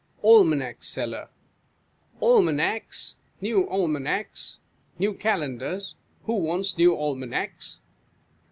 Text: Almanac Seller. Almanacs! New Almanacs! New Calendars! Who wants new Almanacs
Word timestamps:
Almanac 0.23 0.81
Seller. 0.83 1.29
Almanacs! 2.23 3.13
New 3.39 3.69
Almanacs! 3.69 4.57
New 4.97 5.13
Calendars! 5.13 5.93
Who 6.23 6.37
wants 6.37 6.75
new 6.75 6.95
Almanacs 6.95 7.79